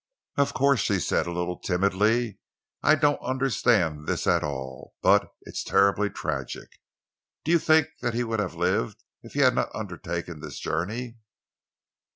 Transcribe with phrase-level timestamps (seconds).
[0.35, 2.39] "Of course," she said, a little timidly,
[2.81, 6.79] "I don't understand this at all, but it is terribly tragic.
[7.43, 11.17] Do you think that he would have lived if he had not undertaken the journey?"